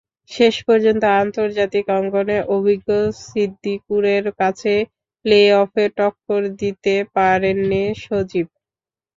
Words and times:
শেষ 0.31 0.55
পর্যন্ত 0.67 1.03
আন্তর্জাতিক 1.21 1.85
অঙ্গনে 1.97 2.37
অভিজ্ঞ 2.55 2.89
সিদ্দিকুরের 3.23 4.25
কাছে 4.39 4.73
প্লে-অফে 5.25 5.85
টক্কর 5.97 6.41
দিতে 6.59 6.95
পারেননি 7.15 7.83
সজীব। 8.03 8.47